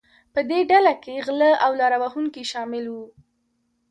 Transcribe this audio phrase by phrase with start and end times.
[0.33, 3.05] په دې ډله کې غلۀ او لاره وهونکي شامل وو.